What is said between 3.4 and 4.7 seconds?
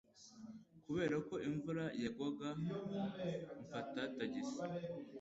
mfata tagisi.